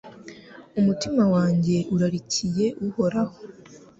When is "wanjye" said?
1.33-1.75